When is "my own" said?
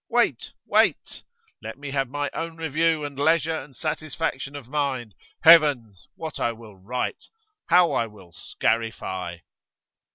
2.09-2.57